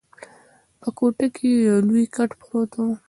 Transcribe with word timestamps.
په 0.81 0.89
کوټه 0.97 1.27
کي 1.35 1.49
یو 1.67 1.77
لوی 1.87 2.05
کټ 2.15 2.29
پروت 2.41 2.71
وو. 2.77 2.93